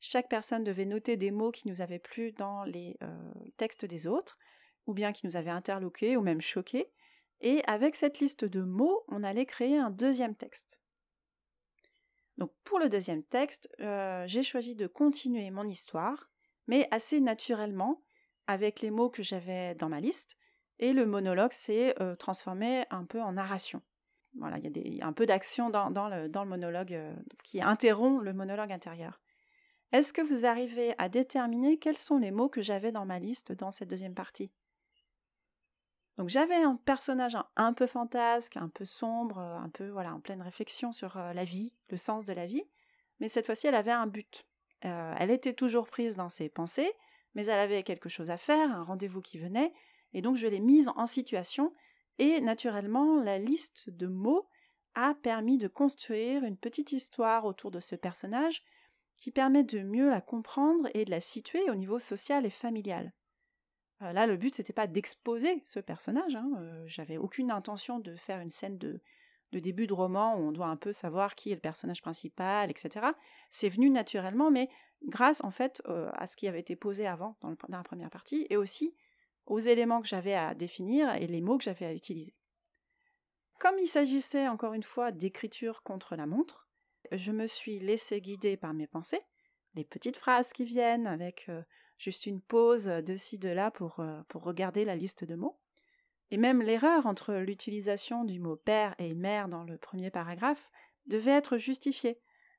Chaque 0.00 0.28
personne 0.28 0.64
devait 0.64 0.86
noter 0.86 1.16
des 1.16 1.30
mots 1.30 1.52
qui 1.52 1.68
nous 1.68 1.82
avaient 1.82 2.00
plu 2.00 2.32
dans 2.32 2.64
les 2.64 2.98
textes 3.58 3.84
des 3.84 4.08
autres, 4.08 4.36
ou 4.88 4.92
bien 4.92 5.12
qui 5.12 5.24
nous 5.26 5.36
avaient 5.36 5.50
interloqués 5.50 6.16
ou 6.16 6.20
même 6.20 6.40
choqués, 6.40 6.90
et 7.40 7.62
avec 7.68 7.94
cette 7.94 8.18
liste 8.18 8.44
de 8.44 8.62
mots, 8.62 9.04
on 9.06 9.22
allait 9.22 9.46
créer 9.46 9.78
un 9.78 9.90
deuxième 9.90 10.34
texte. 10.34 10.81
Donc 12.42 12.52
pour 12.64 12.80
le 12.80 12.88
deuxième 12.88 13.22
texte, 13.22 13.68
j'ai 14.26 14.42
choisi 14.42 14.74
de 14.74 14.88
continuer 14.88 15.48
mon 15.52 15.62
histoire, 15.62 16.28
mais 16.66 16.88
assez 16.90 17.20
naturellement, 17.20 18.02
avec 18.48 18.80
les 18.80 18.90
mots 18.90 19.10
que 19.10 19.22
j'avais 19.22 19.76
dans 19.76 19.88
ma 19.88 20.00
liste, 20.00 20.36
et 20.80 20.92
le 20.92 21.06
monologue 21.06 21.52
s'est 21.52 21.94
euh, 22.02 22.16
transformé 22.16 22.84
un 22.90 23.04
peu 23.04 23.22
en 23.22 23.34
narration. 23.34 23.80
Voilà, 24.36 24.58
il 24.58 24.96
y 24.96 25.00
a 25.00 25.06
un 25.06 25.12
peu 25.12 25.24
d'action 25.24 25.70
dans, 25.70 26.08
le, 26.08 26.44
monologue 26.44 26.94
euh, 26.94 27.14
qui 27.44 27.62
interrompt 27.62 28.24
le 28.24 28.32
monologue 28.32 28.72
intérieur. 28.72 29.20
Est-ce 29.92 30.12
que 30.12 30.22
vous 30.22 30.44
arrivez 30.44 30.96
à 30.98 31.08
déterminer 31.08 31.78
quels 31.78 31.96
sont 31.96 32.18
les 32.18 32.32
mots 32.32 32.48
que 32.48 32.60
j'avais 32.60 32.90
dans 32.90 33.06
ma 33.06 33.20
liste 33.20 33.52
dans 33.52 33.70
cette 33.70 33.90
deuxième 33.90 34.16
partie? 34.16 34.50
Donc 36.18 36.28
j'avais 36.28 36.56
un 36.56 36.76
personnage 36.76 37.36
un, 37.56 37.72
peu 37.72 37.86
fantasque, 37.86 38.56
un 38.56 38.68
peu 38.68 38.84
sombre, 38.84 39.38
un 39.38 39.70
peu 39.70 39.88
voilà 39.88 40.14
en 40.14 40.20
pleine 40.20 40.42
réflexion 40.42 40.92
sur 40.92 41.16
euh, 41.16 41.32
la 41.32 41.44
vie, 41.44 41.72
le 41.88 41.96
sens 41.96 42.26
de 42.26 42.32
la 42.32 42.46
vie, 42.46 42.64
mais 43.18 43.28
cette 43.28 43.46
fois-ci 43.46 43.66
elle 43.66 43.74
avait 43.74 43.92
un 43.92 44.06
but. 44.06 44.46
elle 44.82 45.30
était 45.30 45.54
toujours 45.54 45.86
prise 45.86 46.16
dans 46.16 46.28
ses 46.28 46.48
pensées, 46.48 46.92
mais 47.34 47.46
elle 47.46 47.58
avait 47.58 47.82
quelque 47.82 48.08
chose 48.08 48.30
à 48.30 48.36
faire, 48.36 48.70
un 48.70 48.82
rendez-vous 48.82 49.22
qui 49.22 49.38
venait, 49.38 49.72
et 50.12 50.20
donc 50.20 50.36
je 50.36 50.46
l'ai 50.46 50.60
mise 50.60 50.90
en 50.96 51.06
situation, 51.06 51.72
et 52.18 52.40
naturellement 52.40 53.22
la 53.22 53.38
liste 53.38 53.88
de 53.88 54.06
mots 54.06 54.48
a 54.94 55.14
permis 55.14 55.58
de 55.58 55.68
construire 55.68 56.44
une 56.44 56.56
petite 56.56 56.92
histoire 56.92 57.44
autour 57.44 57.70
de 57.70 57.80
ce 57.80 57.96
personnage 57.96 58.62
qui 59.16 59.30
permet 59.30 59.64
de 59.64 59.80
mieux 59.80 60.08
la 60.08 60.20
comprendre 60.20 60.88
et 60.94 61.04
de 61.04 61.10
la 61.10 61.20
situer 61.20 61.70
au 61.70 61.74
niveau 61.74 61.98
social 61.98 62.44
et 62.44 62.50
familial. 62.50 63.12
Euh, 64.02 64.12
là, 64.12 64.26
le 64.26 64.36
but, 64.36 64.54
c'était 64.54 64.72
pas 64.72 64.86
d'exposer 64.86 65.62
ce 65.64 65.80
personnage, 65.80 66.34
hein, 66.34 66.50
euh, 66.58 66.82
j'avais 66.86 67.16
aucune 67.16 67.50
intention 67.50 67.98
de 67.98 68.16
faire 68.16 68.40
une 68.40 68.50
scène 68.50 68.78
de, 68.78 69.00
début 69.52 69.86
de 69.86 69.92
roman 69.92 70.36
où 70.36 70.48
on 70.48 70.52
doit 70.52 70.66
un 70.66 70.76
peu 70.76 70.92
savoir 70.92 71.34
qui 71.34 71.52
est 71.52 71.54
le 71.54 71.60
personnage 71.60 72.00
principal, 72.00 72.70
etc. 72.70 73.06
C'est 73.50 73.68
venu 73.68 73.90
naturellement, 73.90 74.50
mais 74.50 74.70
grâce 75.04 75.44
en 75.44 75.50
fait 75.50 75.82
euh, 75.88 76.10
à 76.14 76.26
ce 76.26 76.36
qui 76.36 76.48
avait 76.48 76.60
été 76.60 76.74
posé 76.74 77.06
avant 77.06 77.36
dans, 77.42 77.54
la 77.68 77.82
première 77.82 78.10
partie, 78.10 78.46
et 78.48 78.56
aussi 78.56 78.96
aux 79.46 79.58
éléments 79.58 80.00
que 80.00 80.08
j'avais 80.08 80.34
à 80.34 80.54
définir 80.54 81.14
et 81.16 81.26
les 81.26 81.42
mots 81.42 81.58
que 81.58 81.64
j'avais 81.64 81.84
à 81.84 81.92
utiliser. 81.92 82.34
Comme 83.58 83.78
il 83.78 83.88
s'agissait 83.88 84.48
encore 84.48 84.72
une 84.72 84.82
fois 84.82 85.12
d'écriture 85.12 85.82
contre 85.82 86.16
la 86.16 86.26
montre, 86.26 86.66
je 87.12 87.30
me 87.30 87.46
suis 87.46 87.78
laissé 87.78 88.20
guider 88.20 88.56
par 88.56 88.72
mes 88.72 88.86
pensées, 88.86 89.20
les 89.74 89.84
petites 89.84 90.16
phrases 90.16 90.52
qui 90.52 90.64
viennent 90.64 91.06
avec 91.06 91.50
juste 91.98 92.26
une 92.26 92.40
pause 92.40 92.84
de 92.84 93.16
ci, 93.16 93.38
de 93.38 93.48
là 93.48 93.70
pour, 93.70 94.04
pour 94.28 94.42
regarder 94.42 94.84
la 94.84 94.96
liste 94.96 95.24
de 95.24 95.34
mots. 95.34 95.58
Et 96.30 96.36
même 96.36 96.62
l'erreur 96.62 97.06
entre 97.06 97.34
l'utilisation 97.34 98.24
du 98.24 98.38
mot 98.40 98.56
père 98.56 98.94
et 98.98 99.14
mère 99.14 99.48
dans 99.48 99.64
le 99.64 99.76
premier 99.76 100.10
paragraphe 100.10 100.70
devait 101.06 101.30
être 101.30 101.58
justifiée. 101.58 102.18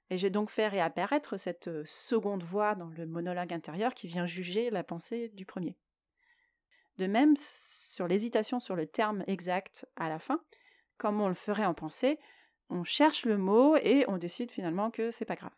Et 0.10 0.18
j'ai 0.18 0.30
donc 0.30 0.50
fait 0.50 0.68
réapparaître 0.68 1.40
cette 1.40 1.84
seconde 1.86 2.44
voix 2.44 2.76
dans 2.76 2.90
le 2.90 3.08
monologue 3.08 3.54
intérieur 3.54 3.94
qui 3.94 4.08
vient 4.08 4.26
juger 4.26 4.70
la 4.70 4.84
pensée 4.84 5.30
du 5.30 5.46
premier. 5.46 5.76
De 6.98 7.08
même, 7.08 7.36
sur 7.36 8.08
l'hésitation 8.08 8.60
sur 8.60 8.76
le 8.76 8.86
terme 8.86 9.24
exact 9.26 9.88
à 9.96 10.10
la 10.10 10.20
fin, 10.20 10.44
comme 10.98 11.22
on 11.22 11.28
le 11.28 11.34
ferait 11.34 11.66
en 11.66 11.74
pensée, 11.74 12.20
on 12.70 12.84
cherche 12.84 13.26
le 13.26 13.38
mot 13.38 13.76
et 13.78 14.06
on 14.08 14.18
décide 14.18 14.52
finalement 14.52 14.92
que 14.92 15.10
c'est 15.10 15.26
pas 15.26 15.36
grave. 15.36 15.52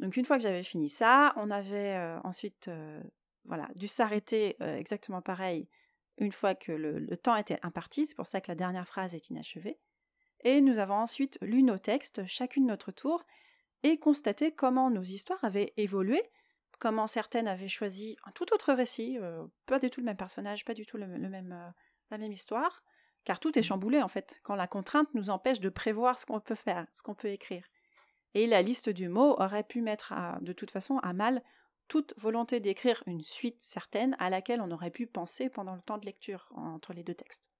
Donc 0.00 0.16
une 0.16 0.24
fois 0.24 0.36
que 0.36 0.42
j'avais 0.42 0.62
fini 0.62 0.88
ça, 0.88 1.32
on 1.36 1.50
avait 1.50 1.94
euh, 1.94 2.18
ensuite 2.24 2.68
euh, 2.68 3.00
voilà, 3.44 3.68
dû 3.76 3.88
s'arrêter 3.88 4.56
exactement 4.60 5.22
pareil 5.22 5.68
une 6.20 6.32
fois 6.32 6.54
que 6.54 6.70
le, 6.70 7.16
temps 7.16 7.34
était 7.34 7.58
imparti, 7.62 8.06
c'est 8.06 8.14
pour 8.14 8.26
ça 8.26 8.40
que 8.40 8.50
la 8.50 8.54
dernière 8.54 8.86
phrase 8.86 9.14
est 9.14 9.30
inachevée. 9.30 9.78
Et 10.44 10.60
nous 10.60 10.78
avons 10.78 10.94
ensuite 10.94 11.38
lu 11.40 11.62
nos 11.62 11.78
textes, 11.78 12.26
chacune 12.26 12.66
notre 12.66 12.92
tour, 12.92 13.24
et 13.82 13.98
constaté 13.98 14.52
comment 14.52 14.90
nos 14.90 15.02
histoires 15.02 15.42
avaient 15.42 15.72
évolué, 15.78 16.22
comment 16.78 17.06
certaines 17.06 17.48
avaient 17.48 17.68
choisi 17.68 18.16
un 18.24 18.30
tout 18.32 18.52
autre 18.52 18.74
récit, 18.74 19.18
euh, 19.18 19.46
pas 19.66 19.78
du 19.78 19.90
tout 19.90 20.00
le 20.00 20.06
même 20.06 20.16
personnage, 20.16 20.64
pas 20.64 20.74
du 20.74 20.84
tout 20.84 20.98
le, 20.98 21.06
même, 21.06 21.52
euh, 21.52 21.70
la 22.10 22.18
même 22.18 22.32
histoire, 22.32 22.82
car 23.24 23.40
tout 23.40 23.58
est 23.58 23.62
chamboulé 23.62 24.02
en 24.02 24.08
fait, 24.08 24.40
quand 24.42 24.54
la 24.54 24.66
contrainte 24.66 25.08
nous 25.14 25.30
empêche 25.30 25.60
de 25.60 25.70
prévoir 25.70 26.18
ce 26.18 26.26
qu'on 26.26 26.40
peut 26.40 26.54
faire, 26.54 26.86
ce 26.94 27.02
qu'on 27.02 27.14
peut 27.14 27.28
écrire. 27.28 27.64
Et 28.34 28.46
la 28.46 28.62
liste 28.62 28.88
du 28.88 29.08
mot 29.08 29.34
aurait 29.40 29.64
pu 29.64 29.82
mettre 29.82 30.14
de 30.40 30.52
toute 30.52 30.70
façon 30.70 30.98
à 30.98 31.12
mal 31.12 31.42
toute 31.88 32.14
volonté 32.16 32.60
d'écrire 32.60 33.02
une 33.06 33.22
suite 33.22 33.60
certaine 33.60 34.14
à 34.20 34.30
laquelle 34.30 34.60
on 34.60 34.70
aurait 34.70 34.92
pu 34.92 35.08
penser 35.08 35.50
pendant 35.50 35.74
le 35.74 35.80
temps 35.80 35.98
de 35.98 36.06
lecture 36.06 36.48
entre 36.54 36.92
les 36.92 37.02
deux 37.02 37.14
textes. 37.14 37.50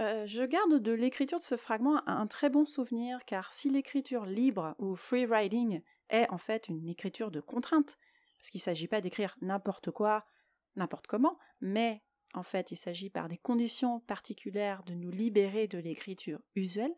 Euh, 0.00 0.26
je 0.26 0.42
garde 0.42 0.80
de 0.80 0.92
l'écriture 0.92 1.38
de 1.38 1.44
ce 1.44 1.56
fragment 1.56 2.02
un 2.08 2.26
très 2.26 2.50
bon 2.50 2.64
souvenir 2.64 3.24
car 3.24 3.52
si 3.52 3.68
l'écriture 3.68 4.26
libre 4.26 4.74
ou 4.78 4.96
free 4.96 5.26
writing 5.26 5.82
est 6.10 6.28
en 6.30 6.38
fait 6.38 6.68
une 6.68 6.88
écriture 6.88 7.30
de 7.30 7.40
contrainte, 7.40 7.98
parce 8.38 8.50
qu'il 8.50 8.58
ne 8.58 8.62
s'agit 8.62 8.88
pas 8.88 9.00
d'écrire 9.00 9.36
n'importe 9.40 9.90
quoi, 9.90 10.24
n'importe 10.76 11.06
comment, 11.06 11.38
mais 11.60 12.02
en 12.38 12.42
fait, 12.42 12.70
il 12.70 12.76
s'agit 12.76 13.10
par 13.10 13.28
des 13.28 13.36
conditions 13.36 14.00
particulières 14.00 14.84
de 14.84 14.94
nous 14.94 15.10
libérer 15.10 15.66
de 15.66 15.78
l'écriture 15.78 16.40
usuelle. 16.54 16.94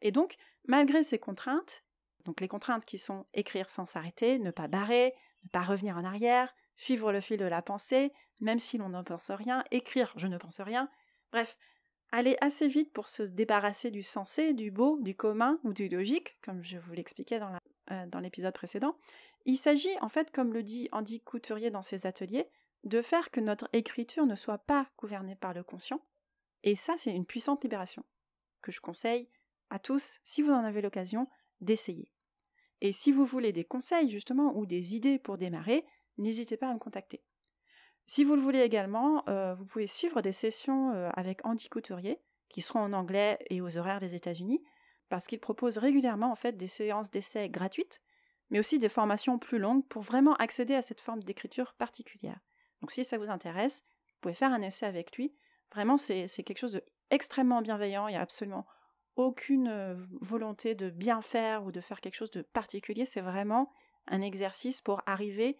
Et 0.00 0.12
donc, 0.12 0.36
malgré 0.66 1.02
ces 1.02 1.18
contraintes, 1.18 1.84
donc 2.24 2.40
les 2.40 2.48
contraintes 2.48 2.84
qui 2.84 2.96
sont 2.96 3.26
écrire 3.34 3.68
sans 3.68 3.84
s'arrêter, 3.84 4.38
ne 4.38 4.50
pas 4.50 4.68
barrer, 4.68 5.12
ne 5.44 5.48
pas 5.50 5.62
revenir 5.62 5.96
en 5.96 6.04
arrière, 6.04 6.54
suivre 6.76 7.12
le 7.12 7.20
fil 7.20 7.36
de 7.36 7.44
la 7.44 7.62
pensée, 7.62 8.12
même 8.40 8.58
si 8.58 8.78
l'on 8.78 8.90
n'en 8.90 9.04
pense 9.04 9.30
rien, 9.30 9.64
écrire 9.70 10.12
je 10.16 10.28
ne 10.28 10.38
pense 10.38 10.60
rien, 10.60 10.88
bref, 11.32 11.58
aller 12.12 12.36
assez 12.40 12.68
vite 12.68 12.92
pour 12.92 13.08
se 13.08 13.22
débarrasser 13.22 13.90
du 13.90 14.02
sensé, 14.02 14.54
du 14.54 14.70
beau, 14.70 14.98
du 15.00 15.14
commun 15.14 15.58
ou 15.64 15.72
du 15.72 15.88
logique, 15.88 16.38
comme 16.42 16.62
je 16.62 16.78
vous 16.78 16.92
l'expliquais 16.92 17.40
euh, 17.90 18.06
dans 18.06 18.20
l'épisode 18.20 18.54
précédent. 18.54 18.96
Il 19.46 19.56
s'agit, 19.56 19.98
en 20.00 20.08
fait, 20.08 20.30
comme 20.30 20.52
le 20.52 20.62
dit 20.62 20.88
Andy 20.92 21.20
Couturier 21.20 21.70
dans 21.70 21.82
ses 21.82 22.06
ateliers, 22.06 22.48
de 22.84 23.02
faire 23.02 23.30
que 23.30 23.40
notre 23.40 23.68
écriture 23.72 24.26
ne 24.26 24.34
soit 24.34 24.58
pas 24.58 24.90
gouvernée 24.98 25.36
par 25.36 25.54
le 25.54 25.62
conscient. 25.62 26.00
Et 26.62 26.74
ça, 26.74 26.94
c'est 26.96 27.14
une 27.14 27.26
puissante 27.26 27.62
libération, 27.62 28.04
que 28.62 28.72
je 28.72 28.80
conseille 28.80 29.28
à 29.70 29.78
tous, 29.78 30.18
si 30.22 30.42
vous 30.42 30.50
en 30.50 30.64
avez 30.64 30.82
l'occasion, 30.82 31.28
d'essayer. 31.60 32.12
Et 32.80 32.92
si 32.92 33.12
vous 33.12 33.24
voulez 33.24 33.52
des 33.52 33.64
conseils, 33.64 34.10
justement, 34.10 34.56
ou 34.56 34.66
des 34.66 34.96
idées 34.96 35.18
pour 35.18 35.38
démarrer, 35.38 35.84
n'hésitez 36.18 36.56
pas 36.56 36.68
à 36.68 36.74
me 36.74 36.78
contacter. 36.78 37.22
Si 38.06 38.24
vous 38.24 38.34
le 38.34 38.40
voulez 38.40 38.60
également, 38.60 39.22
euh, 39.28 39.54
vous 39.54 39.64
pouvez 39.64 39.86
suivre 39.86 40.22
des 40.22 40.32
sessions 40.32 40.90
euh, 40.92 41.10
avec 41.14 41.46
Andy 41.46 41.68
Couturier, 41.68 42.20
qui 42.48 42.62
seront 42.62 42.80
en 42.80 42.92
anglais 42.92 43.38
et 43.50 43.60
aux 43.60 43.78
horaires 43.78 44.00
des 44.00 44.16
États-Unis, 44.16 44.62
parce 45.08 45.26
qu'il 45.26 45.40
propose 45.40 45.78
régulièrement 45.78 46.32
en 46.32 46.36
fait 46.36 46.56
des 46.56 46.66
séances 46.66 47.10
d'essai 47.10 47.48
gratuites, 47.48 48.00
mais 48.48 48.58
aussi 48.58 48.78
des 48.78 48.88
formations 48.88 49.38
plus 49.38 49.58
longues 49.58 49.86
pour 49.86 50.02
vraiment 50.02 50.34
accéder 50.36 50.74
à 50.74 50.82
cette 50.82 51.00
forme 51.00 51.22
d'écriture 51.22 51.74
particulière. 51.74 52.40
Donc 52.80 52.92
si 52.92 53.04
ça 53.04 53.18
vous 53.18 53.30
intéresse, 53.30 53.82
vous 54.14 54.20
pouvez 54.20 54.34
faire 54.34 54.52
un 54.52 54.62
essai 54.62 54.86
avec 54.86 55.16
lui. 55.16 55.34
Vraiment, 55.72 55.96
c'est 55.96 56.26
quelque 56.28 56.58
chose 56.58 56.80
d'extrêmement 57.10 57.62
bienveillant, 57.62 58.08
il 58.08 58.12
n'y 58.12 58.16
a 58.16 58.22
absolument 58.22 58.66
aucune 59.16 59.68
euh, 59.68 59.94
volonté 60.20 60.74
de 60.74 60.90
bien 60.90 61.22
faire 61.22 61.64
ou 61.64 61.72
de 61.72 61.80
faire 61.80 62.00
quelque 62.00 62.14
chose 62.14 62.30
de 62.30 62.42
particulier, 62.42 63.04
c'est 63.04 63.20
vraiment 63.20 63.72
un 64.06 64.20
exercice 64.22 64.80
pour 64.80 65.02
arriver 65.06 65.58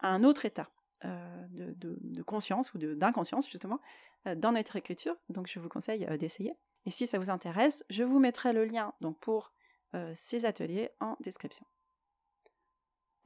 à 0.00 0.08
un 0.08 0.24
autre 0.24 0.44
état 0.44 0.70
euh, 1.04 1.46
de, 1.50 2.22
conscience 2.22 2.72
ou 2.74 2.78
d'inconscience 2.78 3.48
justement 3.48 3.80
euh, 4.26 4.34
dans 4.34 4.52
notre 4.52 4.76
écriture. 4.76 5.16
Donc 5.28 5.48
je 5.48 5.58
vous 5.58 5.68
conseille 5.68 6.06
d'essayer. 6.18 6.54
Et 6.86 6.90
si 6.90 7.06
ça 7.06 7.18
vous 7.18 7.30
intéresse, 7.30 7.84
je 7.90 8.04
vous 8.04 8.18
mettrai 8.18 8.52
le 8.52 8.64
lien 8.64 8.92
donc, 9.00 9.18
pour 9.18 9.52
ces 10.14 10.44
ateliers 10.44 10.90
en 10.98 11.16
description. 11.20 11.64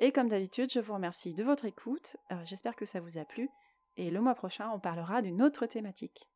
Et 0.01 0.13
comme 0.13 0.29
d'habitude, 0.29 0.71
je 0.73 0.79
vous 0.79 0.95
remercie 0.95 1.35
de 1.35 1.43
votre 1.43 1.65
écoute. 1.65 2.17
J'espère 2.45 2.77
que 2.77 2.85
ça 2.85 3.01
vous 3.01 3.19
a 3.19 3.25
plu. 3.25 3.51
Et 3.97 4.11
le 4.11 4.21
mois 4.21 4.37
prochain, 4.37 4.71
on 4.73 4.79
parlera 4.79 5.23
d'une 5.23 5.43
autre 5.43 5.67
thématique. 5.67 6.29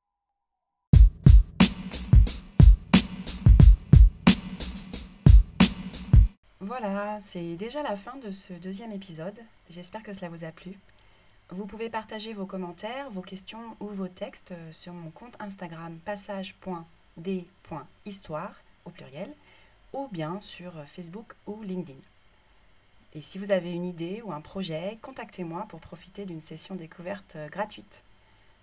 Voilà, 6.58 7.20
c'est 7.20 7.54
déjà 7.54 7.84
la 7.84 7.94
fin 7.94 8.16
de 8.16 8.32
ce 8.32 8.52
deuxième 8.52 8.90
épisode. 8.90 9.38
J'espère 9.70 10.02
que 10.02 10.12
cela 10.12 10.28
vous 10.28 10.42
a 10.42 10.50
plu. 10.50 10.76
Vous 11.50 11.66
pouvez 11.66 11.88
partager 11.88 12.32
vos 12.32 12.46
commentaires, 12.46 13.10
vos 13.10 13.22
questions 13.22 13.76
ou 13.78 13.86
vos 13.86 14.08
textes 14.08 14.54
sur 14.72 14.92
mon 14.92 15.10
compte 15.10 15.40
Instagram 15.40 16.00
passage.d.histoire 16.04 18.56
au 18.84 18.90
pluriel 18.90 19.32
ou 19.92 20.08
bien 20.08 20.40
sur 20.40 20.72
Facebook 20.88 21.34
ou 21.46 21.62
LinkedIn. 21.62 22.00
Et 23.14 23.20
si 23.20 23.38
vous 23.38 23.50
avez 23.50 23.72
une 23.72 23.84
idée 23.84 24.22
ou 24.24 24.32
un 24.32 24.40
projet, 24.40 24.98
contactez-moi 25.02 25.66
pour 25.68 25.80
profiter 25.80 26.24
d'une 26.24 26.40
session 26.40 26.74
découverte 26.74 27.36
euh, 27.36 27.48
gratuite. 27.48 28.02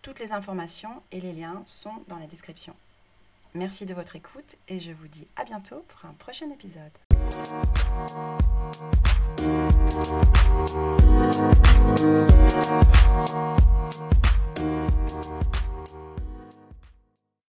Toutes 0.02 0.20
les 0.20 0.32
informations 0.32 1.04
et 1.12 1.22
les 1.22 1.34
liens 1.34 1.62
sont 1.68 2.04
dans 2.08 2.18
la 2.18 2.26
description. 2.26 2.74
Merci 3.54 3.86
de 3.86 3.94
votre 3.94 4.16
écoute 4.16 4.56
et 4.68 4.80
je 4.80 4.92
vous 4.92 5.08
dis 5.08 5.28
à 5.36 5.44
bientôt 5.44 5.86
pour 5.88 6.10
un 6.10 6.14
prochain 6.14 6.50
épisode. 6.52 6.92